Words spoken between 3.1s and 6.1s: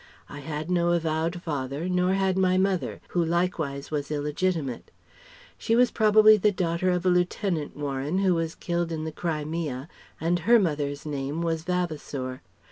likewise was illegitimate. She was